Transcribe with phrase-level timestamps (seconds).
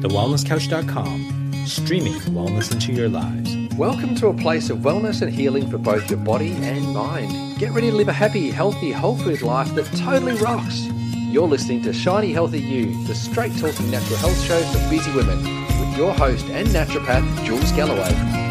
[0.00, 3.56] thewellnesscouch.com, streaming wellness into your lives.
[3.76, 7.58] Welcome to a place of wellness and healing for both your body and mind.
[7.58, 10.86] Get ready to live a happy, healthy, whole food life that totally rocks.
[11.14, 15.38] You're listening to Shiny Healthy You, the straight talking natural health show for busy women,
[15.80, 18.47] with your host and naturopath, Jules Galloway.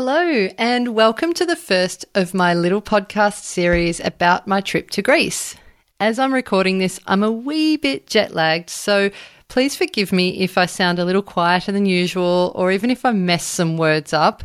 [0.00, 5.02] Hello, and welcome to the first of my little podcast series about my trip to
[5.02, 5.56] Greece.
[5.98, 9.10] As I'm recording this, I'm a wee bit jet lagged, so
[9.48, 13.10] please forgive me if I sound a little quieter than usual or even if I
[13.10, 14.44] mess some words up.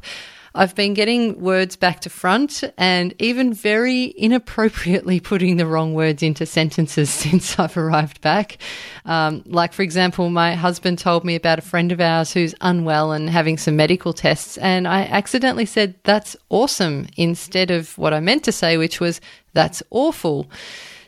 [0.56, 6.22] I've been getting words back to front and even very inappropriately putting the wrong words
[6.22, 8.58] into sentences since I've arrived back.
[9.06, 13.12] Um, like, for example, my husband told me about a friend of ours who's unwell
[13.12, 18.20] and having some medical tests, and I accidentally said, That's awesome, instead of what I
[18.20, 19.22] meant to say, which was,
[19.54, 20.50] That's awful.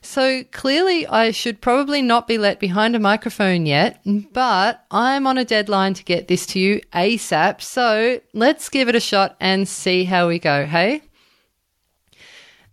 [0.06, 4.00] So clearly, I should probably not be let behind a microphone yet,
[4.32, 7.60] but I'm on a deadline to get this to you ASAP.
[7.62, 11.02] So let's give it a shot and see how we go, hey?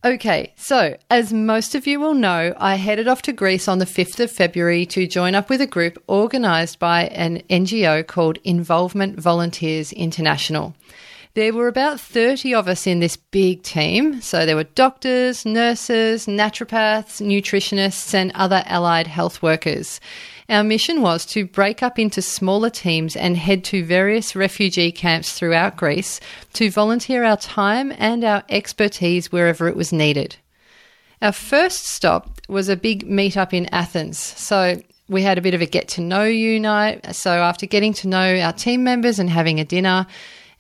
[0.05, 3.87] Okay, so as most of you will know, I headed off to Greece on the
[3.87, 9.19] 5th of February to join up with a group organised by an NGO called Involvement
[9.19, 10.75] Volunteers International.
[11.35, 14.21] There were about 30 of us in this big team.
[14.21, 19.99] So there were doctors, nurses, naturopaths, nutritionists, and other allied health workers.
[20.51, 25.33] Our mission was to break up into smaller teams and head to various refugee camps
[25.33, 26.21] throughout Greece
[26.53, 30.37] to volunteer our time and our expertise wherever it was needed.
[31.23, 34.19] Our first stop was a big meetup in Athens.
[34.19, 37.15] So we had a bit of a get to know you night.
[37.17, 40.07] So after getting to know our team members and having a dinner,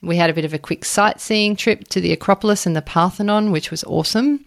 [0.03, 3.53] we had a bit of a quick sightseeing trip to the Acropolis and the Parthenon,
[3.53, 4.45] which was awesome.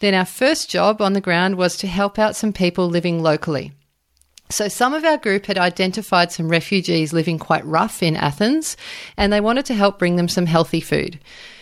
[0.00, 3.72] Then our first job on the ground was to help out some people living locally.
[4.50, 8.76] So, some of our group had identified some refugees living quite rough in Athens,
[9.16, 11.18] and they wanted to help bring them some healthy food.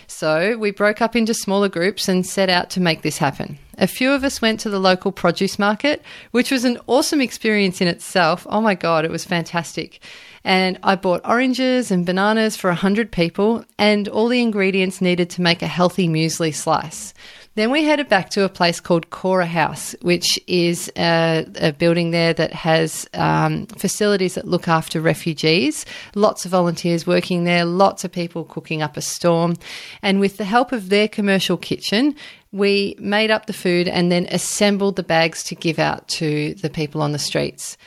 [0.06, 3.58] So, we broke up into smaller groups and set out to make this happen.
[3.78, 7.80] A few of us went to the local produce market, which was an awesome experience
[7.80, 8.46] in itself.
[8.48, 10.00] Oh my God, it was fantastic.
[10.44, 15.42] And I bought oranges and bananas for 100 people and all the ingredients needed to
[15.42, 17.12] make a healthy muesli slice.
[17.56, 22.10] Then we headed back to a place called Cora House, which is a, a building
[22.10, 25.86] there that has um, facilities that look after refugees.
[26.14, 29.56] Lots of volunteers working there, lots of people cooking up a storm.
[30.02, 32.14] And with the help of their commercial kitchen,
[32.52, 36.68] we made up the food and then assembled the bags to give out to the
[36.68, 37.78] people on the streets.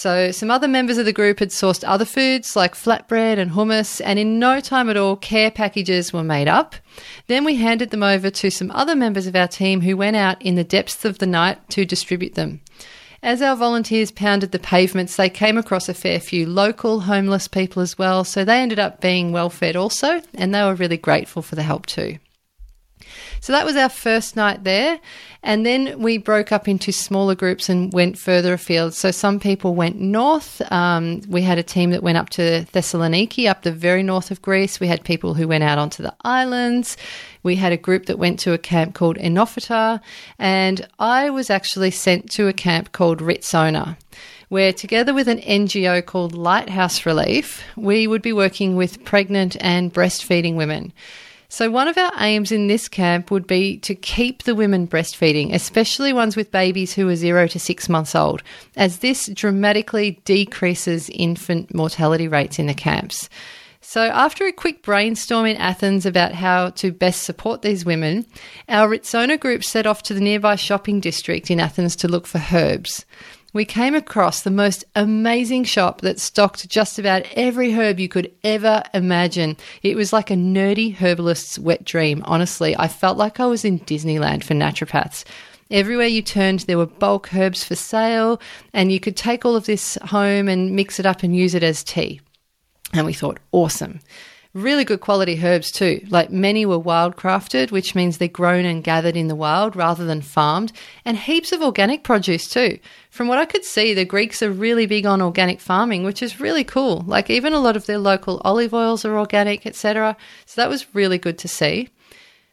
[0.00, 4.00] So, some other members of the group had sourced other foods like flatbread and hummus,
[4.04, 6.76] and in no time at all, care packages were made up.
[7.26, 10.40] Then we handed them over to some other members of our team who went out
[10.40, 12.60] in the depths of the night to distribute them.
[13.24, 17.82] As our volunteers pounded the pavements, they came across a fair few local homeless people
[17.82, 21.42] as well, so they ended up being well fed also, and they were really grateful
[21.42, 22.18] for the help too.
[23.40, 25.00] So that was our first night there.
[25.42, 28.94] And then we broke up into smaller groups and went further afield.
[28.94, 30.60] So some people went north.
[30.72, 34.42] Um, we had a team that went up to Thessaloniki, up the very north of
[34.42, 34.80] Greece.
[34.80, 36.96] We had people who went out onto the islands.
[37.44, 40.00] We had a group that went to a camp called Enophita.
[40.38, 43.96] And I was actually sent to a camp called Ritsona
[44.48, 49.92] where together with an NGO called Lighthouse Relief, we would be working with pregnant and
[49.92, 50.92] breastfeeding women.
[51.50, 55.54] So, one of our aims in this camp would be to keep the women breastfeeding,
[55.54, 58.42] especially ones with babies who are zero to six months old,
[58.76, 63.30] as this dramatically decreases infant mortality rates in the camps.
[63.80, 68.26] So, after a quick brainstorm in Athens about how to best support these women,
[68.68, 72.42] our Ritsona group set off to the nearby shopping district in Athens to look for
[72.52, 73.06] herbs
[73.54, 78.30] we came across the most amazing shop that stocked just about every herb you could
[78.44, 79.56] ever imagine.
[79.82, 82.22] It was like a nerdy herbalist's wet dream.
[82.26, 85.24] Honestly, I felt like I was in Disneyland for naturopaths.
[85.70, 88.40] Everywhere you turned, there were bulk herbs for sale,
[88.72, 91.62] and you could take all of this home and mix it up and use it
[91.62, 92.20] as tea.
[92.92, 94.00] And we thought, awesome.
[94.58, 96.04] Really good quality herbs too.
[96.08, 100.20] Like many were wildcrafted, which means they're grown and gathered in the wild rather than
[100.20, 100.72] farmed,
[101.04, 102.80] and heaps of organic produce too.
[103.08, 106.40] From what I could see, the Greeks are really big on organic farming, which is
[106.40, 107.04] really cool.
[107.06, 110.16] Like even a lot of their local olive oils are organic, etc.
[110.46, 111.90] So that was really good to see.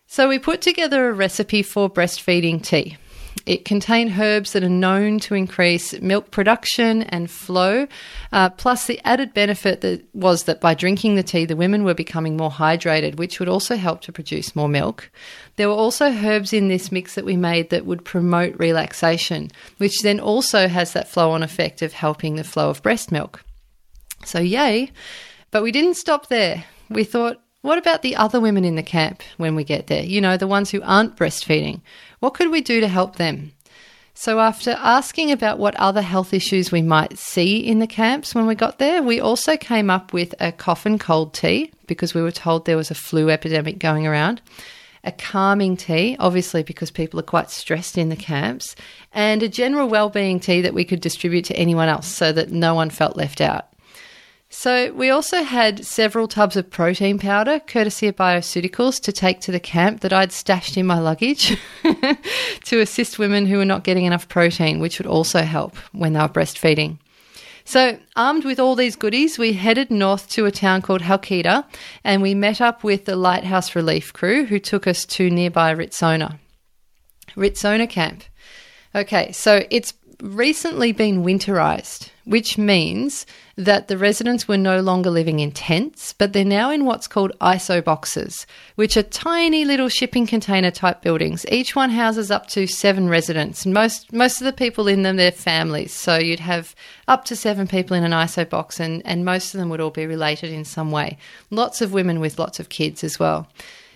[0.06, 2.98] So we put together a recipe for breastfeeding tea.
[3.46, 7.88] It contained herbs that are known to increase milk production and flow.
[8.32, 11.94] Uh, plus, the added benefit that was that by drinking the tea, the women were
[11.94, 15.12] becoming more hydrated, which would also help to produce more milk.
[15.58, 20.02] There were also herbs in this mix that we made that would promote relaxation, which
[20.02, 23.44] then also has that flow on effect of helping the flow of breast milk.
[24.24, 24.92] So, yay.
[25.52, 26.66] But we didn't stop there.
[26.90, 30.04] We thought, what about the other women in the camp when we get there?
[30.04, 31.82] You know, the ones who aren't breastfeeding.
[32.26, 33.52] What could we do to help them?
[34.16, 38.48] So, after asking about what other health issues we might see in the camps when
[38.48, 42.24] we got there, we also came up with a cough and cold tea because we
[42.24, 44.42] were told there was a flu epidemic going around,
[45.04, 48.76] a calming tea, obviously because people are quite stressed in the camps,
[49.14, 52.74] and a general well-being tea that we could distribute to anyone else so that no
[52.74, 53.68] one felt left out.
[54.58, 59.52] So, we also had several tubs of protein powder, courtesy of Bioceuticals, to take to
[59.52, 61.58] the camp that I'd stashed in my luggage
[62.64, 66.20] to assist women who were not getting enough protein, which would also help when they
[66.22, 67.00] were breastfeeding.
[67.66, 71.66] So, armed with all these goodies, we headed north to a town called Halkida
[72.06, 76.40] and we met up with the Lighthouse Relief crew who took us to nearby Ritsona.
[77.36, 78.24] Ritsona Camp.
[78.96, 83.26] Okay, so it's recently been winterized, which means
[83.56, 87.32] that the residents were no longer living in tents, but they're now in what's called
[87.40, 88.46] ISO boxes,
[88.76, 91.46] which are tiny little shipping container type buildings.
[91.50, 93.66] Each one houses up to seven residents.
[93.66, 96.76] Most most of the people in them they're families, so you'd have
[97.08, 99.92] up to seven people in an ISO box, and and most of them would all
[99.92, 101.18] be related in some way.
[101.50, 103.48] Lots of women with lots of kids as well.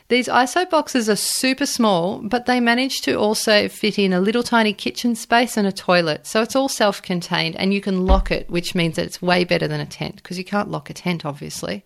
[0.09, 4.41] These ISO boxes are super small, but they manage to also fit in a little
[4.41, 6.25] tiny kitchen space and a toilet.
[6.25, 9.43] So it's all self contained and you can lock it, which means that it's way
[9.43, 11.85] better than a tent because you can't lock a tent, obviously.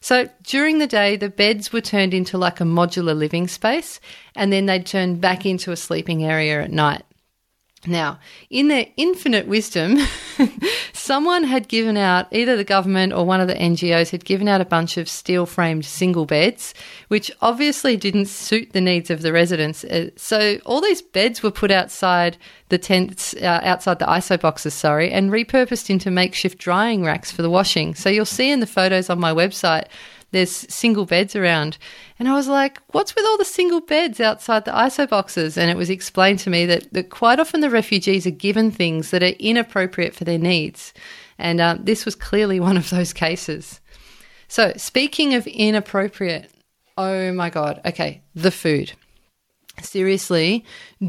[0.00, 3.98] So during the day, the beds were turned into like a modular living space
[4.36, 7.02] and then they'd turn back into a sleeping area at night.
[7.86, 9.98] Now, in their infinite wisdom,
[10.92, 14.60] someone had given out, either the government or one of the NGOs had given out
[14.60, 16.72] a bunch of steel framed single beds,
[17.08, 19.84] which obviously didn't suit the needs of the residents.
[19.84, 22.38] Uh, so all these beds were put outside
[22.70, 27.42] the tents, uh, outside the ISO boxes, sorry, and repurposed into makeshift drying racks for
[27.42, 27.94] the washing.
[27.94, 29.88] So you'll see in the photos on my website
[30.34, 31.78] there's single beds around.
[32.18, 35.56] And I was like, what's with all the single beds outside the ISO boxes?
[35.56, 39.10] And it was explained to me that, that quite often the refugees are given things
[39.12, 40.92] that are inappropriate for their needs.
[41.38, 43.80] And um, this was clearly one of those cases.
[44.48, 46.50] So, speaking of inappropriate,
[46.98, 48.92] oh my God, okay, the food.
[49.82, 50.64] Seriously,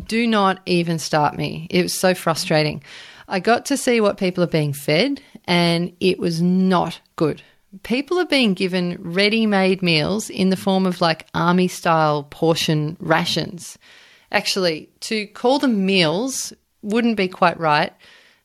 [0.07, 1.67] do not even start me.
[1.69, 2.83] It was so frustrating.
[3.27, 7.41] I got to see what people are being fed, and it was not good
[7.83, 12.97] people are being given ready made meals in the form of like army style portion
[12.99, 13.77] rations.
[14.31, 17.93] Actually, to call them meals wouldn't be quite right.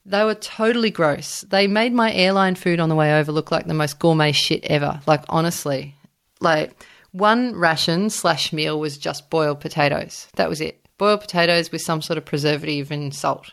[0.06, 1.42] They were totally gross.
[1.42, 4.64] They made my airline food on the way over look like the most gourmet shit
[4.64, 5.00] ever.
[5.06, 5.94] Like, honestly.
[6.40, 10.28] Like, one ration slash meal was just boiled potatoes.
[10.36, 10.86] That was it.
[10.96, 13.52] Boiled potatoes with some sort of preservative and salt.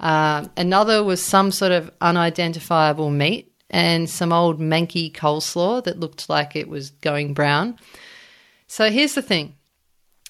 [0.00, 6.28] Uh, another was some sort of unidentifiable meat and some old manky coleslaw that looked
[6.28, 7.76] like it was going brown.
[8.68, 9.56] So here's the thing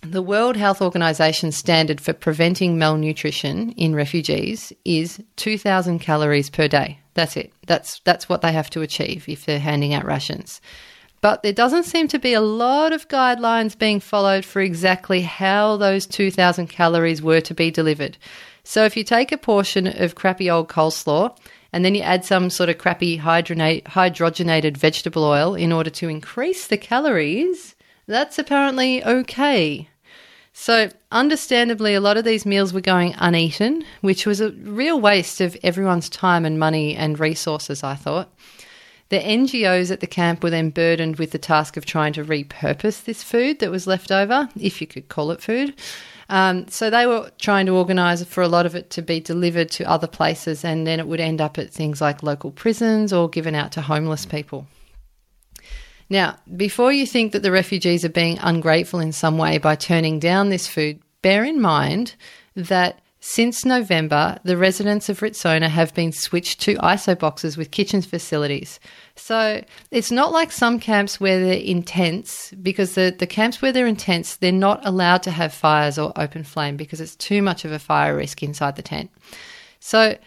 [0.01, 6.99] the World Health Organization standard for preventing malnutrition in refugees is 2,000 calories per day.
[7.13, 7.53] That's it.
[7.67, 10.63] That's, that's what they have to achieve if they're handing out rations.
[11.21, 15.77] But there doesn't seem to be a lot of guidelines being followed for exactly how
[15.77, 18.17] those 2,000 calories were to be delivered.
[18.63, 21.37] So if you take a portion of crappy old coleslaw
[21.75, 26.69] and then you add some sort of crappy hydrogenated vegetable oil in order to increase
[26.69, 27.75] the calories,
[28.07, 29.89] that's apparently okay.
[30.53, 35.41] So, understandably, a lot of these meals were going uneaten, which was a real waste
[35.41, 38.33] of everyone's time and money and resources, I thought.
[39.11, 43.05] The NGOs at the camp were then burdened with the task of trying to repurpose
[43.05, 45.75] this food that was left over, if you could call it food,
[46.29, 49.71] um, so they were trying to organise for a lot of it to be delivered
[49.73, 53.29] to other places, and then it would end up at things like local prisons or
[53.29, 54.67] given out to homeless people.
[56.09, 60.19] Now, before you think that the refugees are being ungrateful in some way by turning
[60.19, 62.15] down this food, bear in mind
[62.55, 68.03] that since November, the residents of Ritsona have been switched to ISO boxes with kitchen
[68.03, 68.79] facilities.
[69.17, 73.73] So it's not like some camps where they're in tents, because the, the camps where
[73.73, 77.41] they're in tents, they're not allowed to have fires or open flame because it's too
[77.41, 79.11] much of a fire risk inside the tent.
[79.81, 80.19] So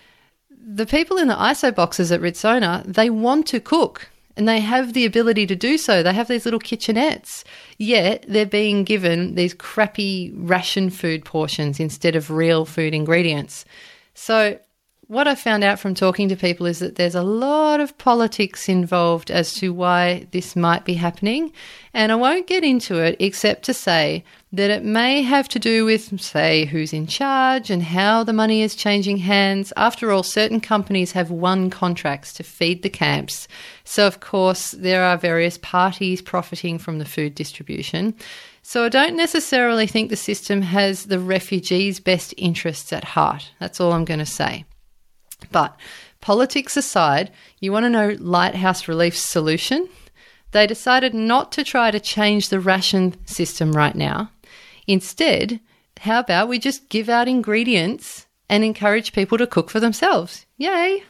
[0.50, 4.94] the people in the ISO boxes at Ritsona, they want to cook and they have
[4.94, 6.04] the ability to do so.
[6.04, 7.44] They have these little kitchenettes,
[7.78, 13.66] yet they're being given these crappy ration food portions instead of real food ingredients.
[14.14, 14.60] So
[15.08, 18.68] what I found out from talking to people is that there's a lot of politics
[18.68, 21.54] involved as to why this might be happening.
[21.94, 25.86] And I won't get into it except to say that it may have to do
[25.86, 29.72] with, say, who's in charge and how the money is changing hands.
[29.78, 33.48] After all, certain companies have won contracts to feed the camps.
[33.86, 38.14] So, of course, there are various parties profiting from the food distribution.
[38.62, 43.52] So, I don't necessarily think the system has the refugees' best interests at heart.
[43.62, 44.66] That's all I'm going to say.
[45.52, 45.78] But
[46.22, 49.90] politics aside, you want to know Lighthouse Relief's solution?
[50.52, 54.32] They decided not to try to change the ration system right now.
[54.88, 55.60] Instead,
[56.02, 60.46] how about we just give out ingredients and encourage people to cook for themselves?
[60.58, 61.04] Yay!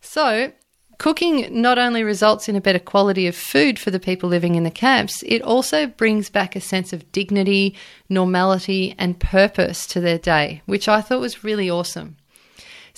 [0.00, 0.52] So,
[0.98, 4.64] cooking not only results in a better quality of food for the people living in
[4.64, 7.76] the camps, it also brings back a sense of dignity,
[8.08, 12.16] normality, and purpose to their day, which I thought was really awesome.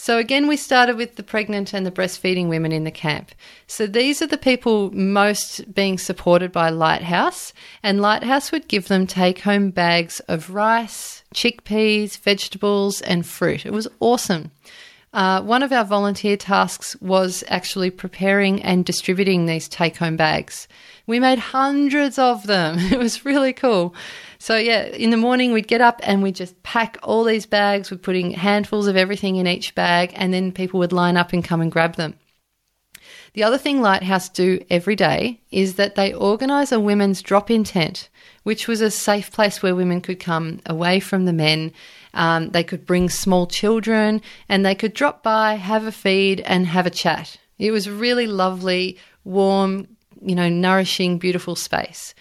[0.02, 3.30] So, again, we started with the pregnant and the breastfeeding women in the camp.
[3.68, 7.52] So, these are the people most being supported by Lighthouse,
[7.84, 13.64] and Lighthouse would give them take home bags of rice, chickpeas, vegetables, and fruit.
[13.64, 14.50] It was awesome.
[15.12, 20.66] Uh, one of our volunteer tasks was actually preparing and distributing these take home bags.
[21.06, 22.78] We made hundreds of them.
[22.92, 23.94] It was really cool.
[24.38, 27.90] So, yeah, in the morning we'd get up and we'd just pack all these bags.
[27.90, 31.44] We're putting handfuls of everything in each bag, and then people would line up and
[31.44, 32.14] come and grab them.
[33.34, 37.64] The other thing Lighthouse do every day is that they organise a women's drop in
[37.64, 38.10] tent,
[38.42, 41.72] which was a safe place where women could come away from the men.
[42.14, 46.66] Um, they could bring small children and they could drop by, have a feed, and
[46.66, 47.36] have a chat.
[47.58, 49.88] It was really lovely, warm,
[50.20, 52.14] you know, nourishing, beautiful space.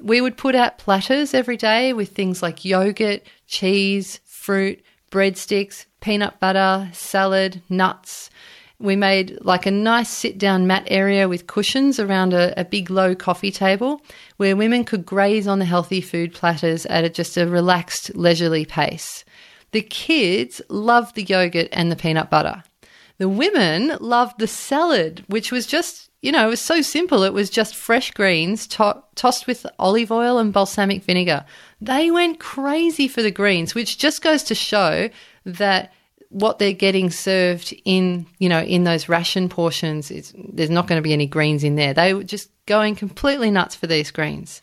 [0.00, 6.38] We would put out platters every day with things like yogurt, cheese, fruit, breadsticks, peanut
[6.40, 8.30] butter, salad, nuts.
[8.80, 12.90] We made like a nice sit down mat area with cushions around a, a, big
[12.90, 14.00] low coffee table
[14.36, 18.64] where women could graze on the healthy food platters at a, just a relaxed, leisurely
[18.64, 19.24] pace.
[19.72, 22.62] The kids loved the yogurt and the peanut butter.
[23.18, 27.22] The women loved the salad, which was just you know, it was so simple.
[27.22, 31.44] It was just fresh greens to- tossed with olive oil and balsamic vinegar.
[31.80, 35.10] They went crazy for the greens, which just goes to show
[35.44, 35.92] that
[36.30, 41.02] what they're getting served in, you know, in those ration portions, there's not going to
[41.02, 41.94] be any greens in there.
[41.94, 44.60] They were just going completely nuts for these greens.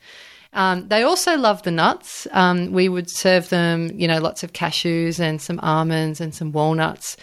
[0.53, 2.27] Um, they also love the nuts.
[2.31, 6.51] Um, we would serve them, you know, lots of cashews and some almonds and some
[6.51, 7.17] walnuts.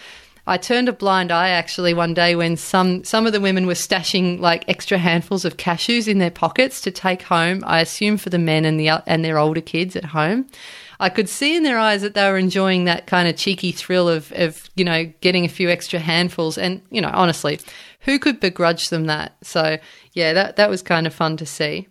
[0.45, 3.73] I turned a blind eye actually one day when some some of the women were
[3.73, 7.63] stashing like extra handfuls of cashews in their pockets to take home.
[7.65, 10.47] I assume for the men and the and their older kids at home.
[11.03, 14.07] I could see in their eyes that they were enjoying that kind of cheeky thrill
[14.07, 16.57] of of you know getting a few extra handfuls.
[16.57, 17.59] And you know, honestly,
[17.99, 19.35] who could begrudge them that?
[19.41, 19.77] So
[20.13, 21.89] yeah, that that was kind of fun to see.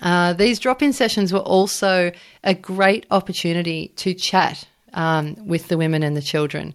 [0.00, 2.10] Uh, these drop in sessions were also
[2.42, 6.74] a great opportunity to chat um, with the women and the children.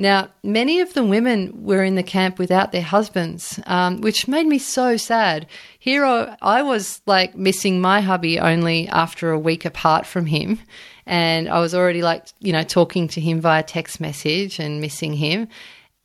[0.00, 4.46] Now, many of the women were in the camp without their husbands, um, which made
[4.46, 5.46] me so sad.
[5.78, 10.58] Here I was like missing my hubby only after a week apart from him.
[11.04, 15.12] And I was already like, you know, talking to him via text message and missing
[15.12, 15.48] him.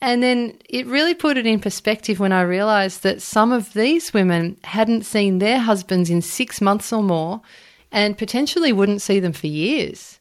[0.02, 4.14] And then it really put it in perspective when I realized that some of these
[4.14, 7.42] women hadn't seen their husbands in six months or more
[7.94, 10.15] and potentially wouldn't see them for years.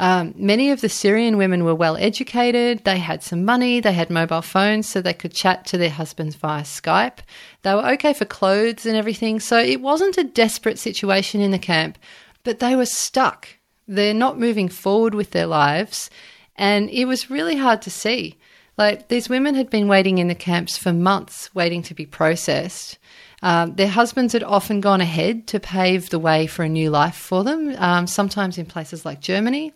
[0.00, 4.10] Um, many of the Syrian women were well educated, they had some money, they had
[4.10, 7.18] mobile phones so they could chat to their husbands via Skype.
[7.62, 11.58] They were okay for clothes and everything, so it wasn't a desperate situation in the
[11.58, 11.98] camp,
[12.44, 13.48] but they were stuck.
[13.88, 16.10] They're not moving forward with their lives,
[16.54, 18.37] and it was really hard to see.
[18.78, 22.96] Like, these women had been waiting in the camps for months, waiting to be processed.
[23.42, 27.16] Um, their husbands had often gone ahead to pave the way for a new life
[27.16, 29.72] for them, um, sometimes in places like Germany.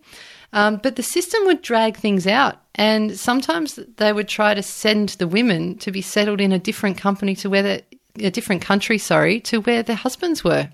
[0.52, 5.10] Um, but the system would drag things out, and sometimes they would try to send
[5.10, 7.82] the women to be settled in a different company to where
[8.20, 10.70] a different country, sorry, to where their husbands were.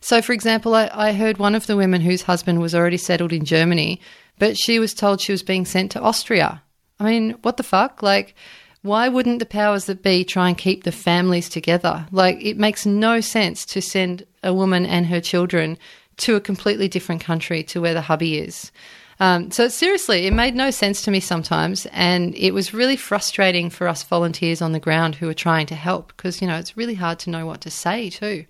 [0.00, 3.32] So, for example, I, I heard one of the women whose husband was already settled
[3.32, 4.00] in Germany,
[4.38, 6.62] but she was told she was being sent to Austria.
[7.02, 8.02] I mean, what the fuck?
[8.02, 8.34] Like,
[8.82, 12.06] why wouldn't the powers that be try and keep the families together?
[12.12, 15.78] Like, it makes no sense to send a woman and her children
[16.18, 18.70] to a completely different country to where the hubby is.
[19.18, 23.68] Um, so seriously, it made no sense to me sometimes, and it was really frustrating
[23.70, 26.76] for us volunteers on the ground who were trying to help because you know it's
[26.76, 28.46] really hard to know what to say too.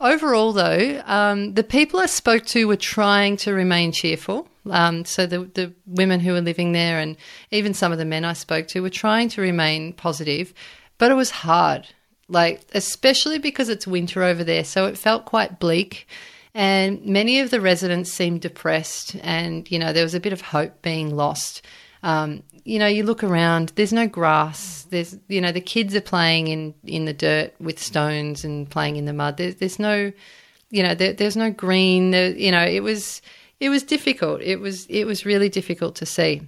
[0.00, 4.46] Overall, though, um, the people I spoke to were trying to remain cheerful.
[4.70, 7.16] Um, so the the women who were living there, and
[7.50, 10.52] even some of the men I spoke to, were trying to remain positive,
[10.98, 11.86] but it was hard.
[12.28, 16.06] Like especially because it's winter over there, so it felt quite bleak.
[16.54, 20.40] And many of the residents seemed depressed, and you know there was a bit of
[20.42, 21.62] hope being lost.
[22.02, 23.72] Um, you know, you look around.
[23.76, 24.86] There's no grass.
[24.90, 28.96] There's you know the kids are playing in in the dirt with stones and playing
[28.96, 29.36] in the mud.
[29.36, 30.12] There's there's no,
[30.70, 32.10] you know, there, there's no green.
[32.10, 33.22] There, you know, it was
[33.60, 34.42] it was difficult.
[34.42, 36.42] It was it was really difficult to see.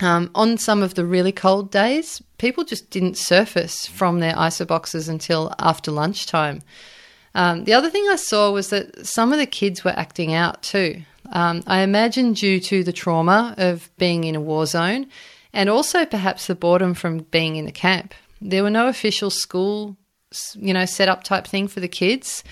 [0.00, 4.66] Um, on some of the really cold days, people just didn't surface from their ISO
[4.66, 6.62] boxes until after lunchtime.
[7.34, 10.62] Um, the other thing I saw was that some of the kids were acting out
[10.62, 11.02] too.
[11.32, 15.06] Um, I imagine due to the trauma of being in a war zone
[15.52, 18.14] and also perhaps the boredom from being in the camp.
[18.40, 19.96] There were no official school,
[20.54, 22.42] you know, set up type thing for the kids.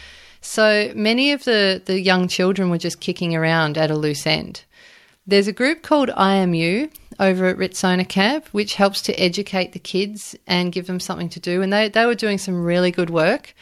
[0.41, 4.65] So many of the, the young children were just kicking around at a loose end.
[5.27, 9.73] There's a group called I AM YOU over at Ritsona Camp, which helps to educate
[9.73, 11.63] the kids and give them something to do.
[11.63, 13.55] And they, they were doing some really good work.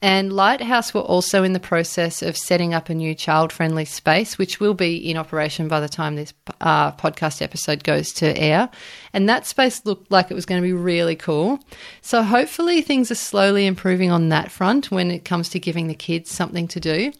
[0.00, 4.38] And Lighthouse were also in the process of setting up a new child friendly space,
[4.38, 8.70] which will be in operation by the time this uh, podcast episode goes to air.
[9.12, 11.58] And that space looked like it was going to be really cool.
[12.00, 15.94] So hopefully things are slowly improving on that front when it comes to giving the
[15.94, 17.12] kids something to do.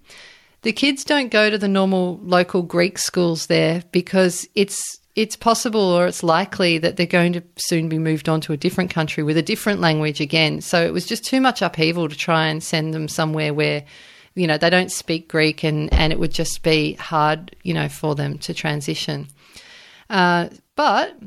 [0.63, 5.81] The kids don't go to the normal local Greek schools there because it's it's possible
[5.81, 9.25] or it's likely that they're going to soon be moved on to a different country
[9.25, 10.61] with a different language again.
[10.61, 13.85] So it was just too much upheaval to try and send them somewhere where,
[14.37, 17.89] you know, they don't speak Greek and, and it would just be hard, you know,
[17.89, 19.27] for them to transition.
[20.09, 21.19] Uh, but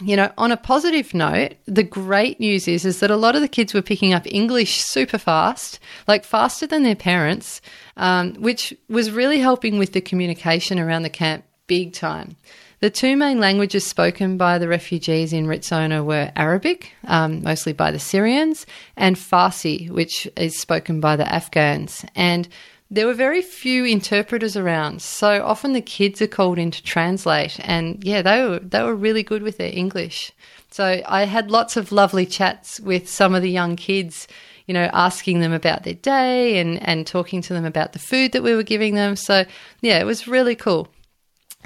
[0.00, 3.40] you know, on a positive note, the great news is is that a lot of
[3.40, 7.60] the kids were picking up English super fast, like faster than their parents,
[7.96, 12.36] um, which was really helping with the communication around the camp big time.
[12.80, 17.90] The two main languages spoken by the refugees in Ritsona were Arabic, um, mostly by
[17.90, 18.66] the Syrians,
[18.96, 22.04] and Farsi, which is spoken by the Afghans.
[22.14, 22.48] And
[22.88, 27.58] there were very few interpreters around, so often the kids are called in to translate.
[27.64, 30.30] And yeah, they were they were really good with their English.
[30.70, 34.28] So I had lots of lovely chats with some of the young kids
[34.68, 38.32] you know, asking them about their day and, and talking to them about the food
[38.32, 39.16] that we were giving them.
[39.16, 39.46] So,
[39.80, 40.88] yeah, it was really cool.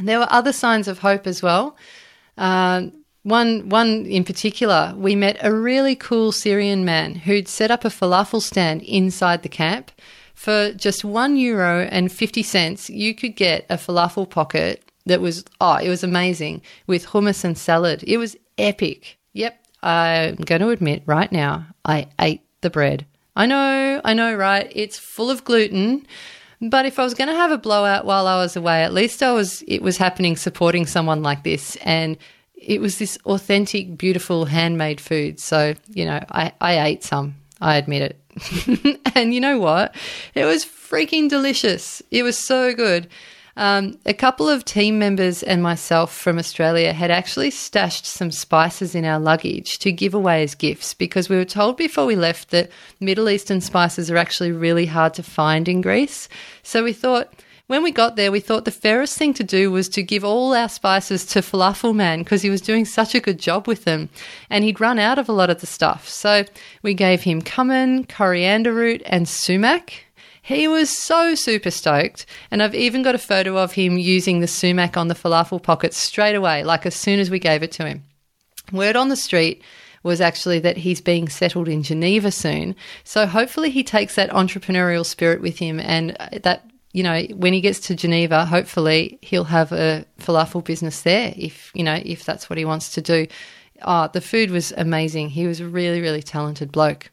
[0.07, 1.77] There were other signs of hope as well.
[2.37, 2.89] Uh,
[3.23, 7.89] one, one in particular, we met a really cool Syrian man who'd set up a
[7.89, 9.93] falafel stand inside the camp.
[10.35, 15.45] For just one euro and 50 cents, you could get a falafel pocket that was,
[15.61, 18.03] oh, it was amazing with hummus and salad.
[18.07, 19.19] It was epic.
[19.35, 23.07] Yep, I'm going to admit right now, I ate the bread.
[23.37, 24.71] I know, I know, right?
[24.75, 26.07] It's full of gluten,
[26.63, 29.23] but if I was going to have a blowout while I was away, at least
[29.23, 32.17] I was it was happening supporting someone like this and
[32.55, 35.41] it was this authentic, beautiful handmade food.
[35.41, 37.35] So, you know, I, I ate some.
[37.61, 39.01] I admit it.
[39.15, 39.95] and you know what?
[40.35, 42.03] It was freaking delicious.
[42.11, 43.09] It was so good.
[43.57, 48.95] Um, a couple of team members and myself from Australia had actually stashed some spices
[48.95, 52.51] in our luggage to give away as gifts because we were told before we left
[52.51, 56.29] that Middle Eastern spices are actually really hard to find in Greece.
[56.63, 57.33] So we thought,
[57.67, 60.55] when we got there, we thought the fairest thing to do was to give all
[60.55, 64.09] our spices to Falafel Man because he was doing such a good job with them.
[64.51, 66.09] And he'd run out of a lot of the stuff.
[66.09, 66.45] So
[66.83, 70.05] we gave him cumin, coriander root, and sumac.
[70.43, 72.27] He was so super stoked.
[72.51, 75.95] And I've even got a photo of him using the sumac on the falafel pocket
[75.95, 78.05] straight away, like as soon as we gave it to him.
[78.73, 79.63] Word on the street
[80.03, 82.75] was actually that he's being settled in Geneva soon.
[83.05, 87.55] So hopefully he takes that entrepreneurial spirit with him and uh, that you know, when
[87.55, 92.25] he gets to Geneva, hopefully he'll have a falafel business there if, you know, if
[92.27, 93.27] that's what he wants to do.
[93.81, 95.31] Oh, the food was amazing.
[95.31, 97.11] He was a really, really talented bloke.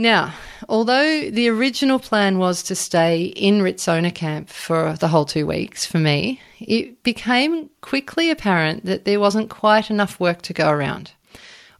[0.00, 0.32] Now,
[0.66, 5.84] although the original plan was to stay in Ritsona camp for the whole two weeks
[5.84, 11.12] for me, it became quickly apparent that there wasn't quite enough work to go around.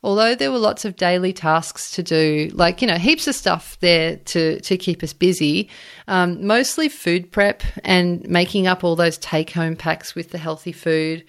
[0.02, 3.78] Although there were lots of daily tasks to do, like, you know, heaps of stuff
[3.80, 5.70] there to, to keep us busy,
[6.06, 10.72] um, mostly food prep and making up all those take home packs with the healthy
[10.72, 11.24] food.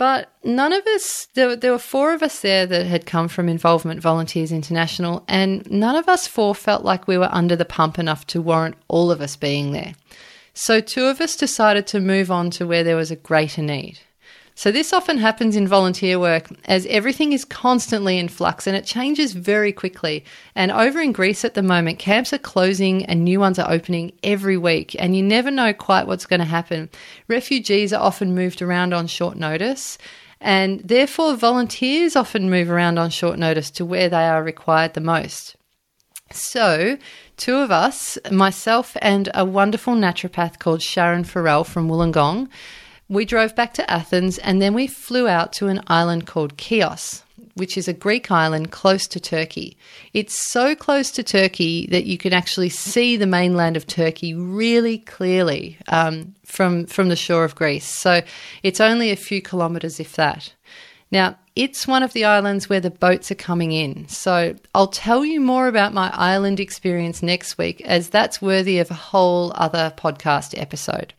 [0.00, 3.50] But none of us, there, there were four of us there that had come from
[3.50, 7.98] Involvement Volunteers International, and none of us four felt like we were under the pump
[7.98, 9.92] enough to warrant all of us being there.
[10.54, 13.98] So, two of us decided to move on to where there was a greater need.
[14.54, 18.84] So, this often happens in volunteer work as everything is constantly in flux and it
[18.84, 20.24] changes very quickly.
[20.54, 24.12] And over in Greece at the moment, camps are closing and new ones are opening
[24.22, 26.90] every week, and you never know quite what's going to happen.
[27.28, 29.96] Refugees are often moved around on short notice,
[30.40, 35.00] and therefore, volunteers often move around on short notice to where they are required the
[35.00, 35.56] most.
[36.32, 36.96] So,
[37.36, 42.48] two of us, myself and a wonderful naturopath called Sharon Farrell from Wollongong,
[43.10, 47.24] we drove back to Athens and then we flew out to an island called Chios,
[47.54, 49.76] which is a Greek island close to Turkey.
[50.14, 54.98] It's so close to Turkey that you can actually see the mainland of Turkey really
[54.98, 57.84] clearly um, from, from the shore of Greece.
[57.84, 58.22] So
[58.62, 60.54] it's only a few kilometres, if that.
[61.10, 64.06] Now, it's one of the islands where the boats are coming in.
[64.06, 68.88] So I'll tell you more about my island experience next week, as that's worthy of
[68.92, 71.12] a whole other podcast episode.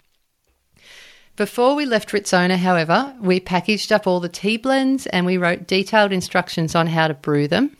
[1.41, 5.65] Before we left Ritsona, however, we packaged up all the tea blends and we wrote
[5.65, 7.75] detailed instructions on how to brew them.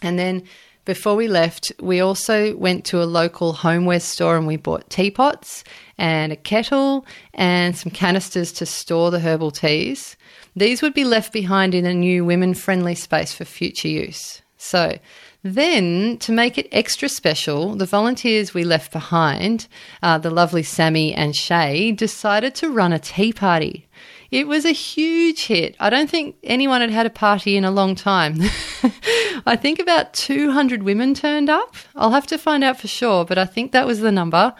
[0.00, 0.44] And then
[0.84, 5.64] before we left, we also went to a local homeware store and we bought teapots
[5.98, 10.16] and a kettle and some canisters to store the herbal teas.
[10.54, 14.40] These would be left behind in a new women friendly space for future use.
[14.56, 14.96] So,
[15.42, 19.68] then, to make it extra special, the volunteers we left behind,
[20.02, 23.88] uh, the lovely Sammy and Shay, decided to run a tea party.
[24.30, 25.76] It was a huge hit.
[25.80, 28.36] I don't think anyone had had a party in a long time.
[29.46, 31.76] I think about 200 women turned up.
[31.94, 34.54] I'll have to find out for sure, but I think that was the number.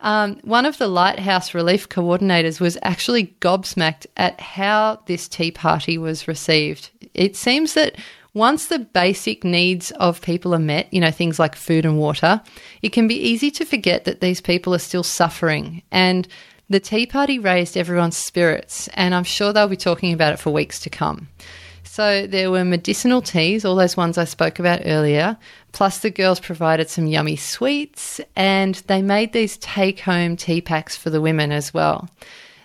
[0.00, 5.96] Um, one of the Lighthouse Relief coordinators was actually gobsmacked at how this tea party
[5.96, 6.90] was received.
[7.14, 7.96] It seems that
[8.36, 12.38] once the basic needs of people are met, you know, things like food and water,
[12.82, 15.82] it can be easy to forget that these people are still suffering.
[15.90, 16.28] And
[16.68, 20.50] the Tea Party raised everyone's spirits, and I'm sure they'll be talking about it for
[20.50, 21.28] weeks to come.
[21.82, 25.38] So there were medicinal teas, all those ones I spoke about earlier,
[25.72, 30.94] plus the girls provided some yummy sweets, and they made these take home tea packs
[30.94, 32.10] for the women as well.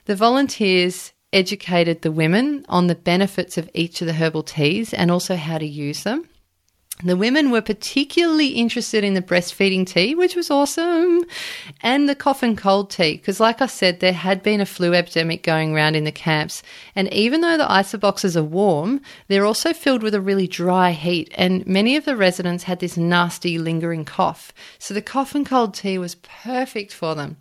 [0.04, 5.12] The volunteers educated the women on the benefits of each of the herbal teas and
[5.12, 6.28] also how to use them.
[7.04, 11.24] The women were particularly interested in the breastfeeding tea, which was awesome,
[11.82, 14.94] and the cough and cold tea, because, like I said, there had been a flu
[14.94, 16.62] epidemic going around in the camps.
[16.96, 20.92] And even though the ISO boxes are warm, they're also filled with a really dry
[20.92, 24.54] heat, and many of the residents had this nasty, lingering cough.
[24.78, 27.38] So the cough and cold tea was perfect for them.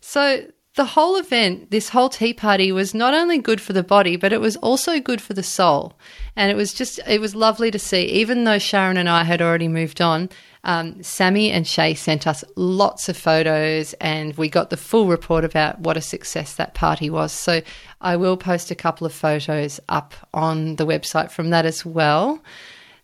[0.00, 4.16] So the whole event, this whole tea party, was not only good for the body,
[4.16, 5.94] but it was also good for the soul.
[6.36, 8.04] And it was just, it was lovely to see.
[8.04, 10.28] Even though Sharon and I had already moved on,
[10.64, 15.44] um, Sammy and Shay sent us lots of photos and we got the full report
[15.44, 17.32] about what a success that party was.
[17.32, 17.62] So
[18.00, 22.42] I will post a couple of photos up on the website from that as well.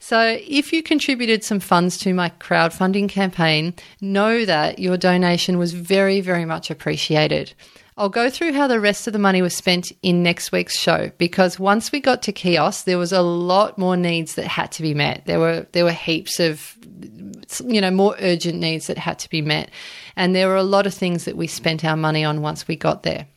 [0.05, 5.75] So, if you contributed some funds to my crowdfunding campaign, know that your donation was
[5.75, 7.55] very, very much appreciated.
[7.97, 11.13] I'll go through how the rest of the money was spent in next week's show
[11.19, 14.83] because once we got to Chios, there was a lot more needs that had to
[14.83, 15.23] be met.
[15.27, 16.77] There were there were heaps of
[17.65, 19.71] you know more urgent needs that had to be met,
[20.17, 22.75] and there were a lot of things that we spent our money on once we
[22.75, 23.29] got there.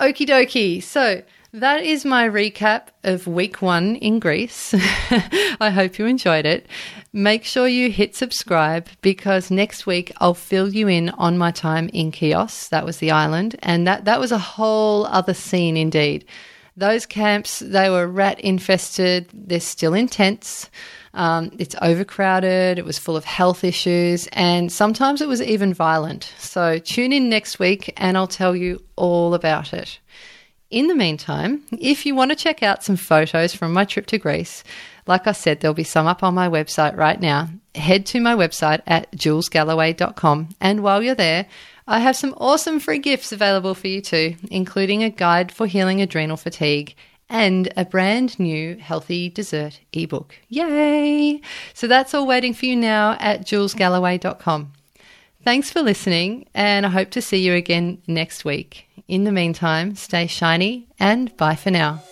[0.00, 0.82] Okie dokie.
[0.82, 4.74] So that is my recap of week one in Greece.
[5.60, 6.66] I hope you enjoyed it.
[7.12, 11.88] Make sure you hit subscribe because next week I'll fill you in on my time
[11.92, 12.68] in Chios.
[12.68, 16.24] That was the island, and that, that was a whole other scene indeed.
[16.76, 20.70] Those camps, they were rat infested, they're still in tents.
[21.12, 26.32] Um, it's overcrowded, it was full of health issues, and sometimes it was even violent.
[26.38, 29.98] So tune in next week and I'll tell you all about it.
[30.70, 34.18] In the meantime, if you want to check out some photos from my trip to
[34.18, 34.62] Greece,
[35.04, 37.48] like I said, there'll be some up on my website right now.
[37.74, 40.50] Head to my website at julesgalloway.com.
[40.60, 41.46] And while you're there,
[41.88, 46.00] I have some awesome free gifts available for you too, including a guide for healing
[46.00, 46.94] adrenal fatigue
[47.28, 50.36] and a brand new healthy dessert ebook.
[50.48, 51.40] Yay!
[51.74, 54.72] So that's all waiting for you now at julesgalloway.com.
[55.42, 58.86] Thanks for listening, and I hope to see you again next week.
[59.08, 62.02] In the meantime, stay shiny and bye for now.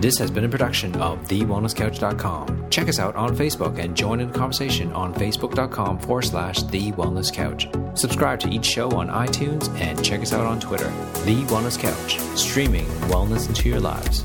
[0.00, 2.68] This has been a production of TheWellnessCouch.com.
[2.68, 6.92] Check us out on Facebook and join in the conversation on Facebook.com forward slash The
[6.92, 7.68] Wellness Couch.
[7.94, 10.90] Subscribe to each show on iTunes and check us out on Twitter.
[11.24, 14.24] The Wellness Couch, streaming wellness into your lives.